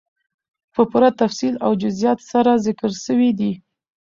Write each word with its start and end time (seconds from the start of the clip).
په 0.73 0.81
پوره 0.89 1.09
تفصيل 1.21 1.55
او 1.65 1.71
جزئياتو 1.81 2.27
سره 2.33 2.51
ذکر 2.65 2.91
سوي 3.05 3.31
دي، 3.39 3.51